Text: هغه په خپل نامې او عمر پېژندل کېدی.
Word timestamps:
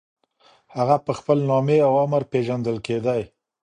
هغه 0.75 0.95
په 1.05 1.11
خپل 1.19 1.37
نامې 1.49 1.79
او 1.87 1.93
عمر 2.03 2.23
پېژندل 2.31 2.77
کېدی. 2.85 3.21